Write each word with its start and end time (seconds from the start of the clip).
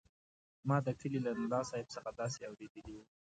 ما 0.67 0.77
د 0.85 0.87
کلي 0.99 1.19
له 1.25 1.31
ملاصاحب 1.41 1.87
څخه 1.95 2.09
داسې 2.21 2.39
اورېدلي 2.49 2.93
وو. 2.95 3.05